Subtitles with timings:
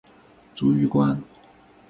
[0.55, 1.21] 卒于官。